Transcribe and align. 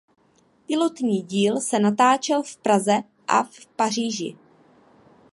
Pilotní 0.65 1.21
díl 1.21 1.59
se 1.61 1.79
natáčel 1.79 2.43
v 2.43 2.57
Praze 2.57 3.03
a 3.27 3.43
v 3.43 3.65
Paříži. 3.75 4.37